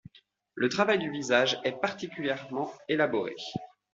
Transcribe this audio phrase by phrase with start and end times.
[0.55, 3.35] Le travail du visage est particulièrement élaboré.